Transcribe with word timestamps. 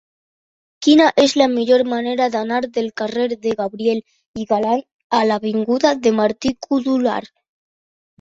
Quina 0.85 1.07
és 1.23 1.33
la 1.41 1.45
millor 1.49 1.81
manera 1.91 2.29
d'anar 2.35 2.61
del 2.77 2.87
carrer 3.01 3.25
de 3.43 3.53
Gabriel 3.59 3.99
y 4.45 4.47
Galán 4.53 4.81
a 5.19 5.19
l'avinguda 5.33 5.93
de 6.07 6.15
Martí-Codolar? 6.21 7.19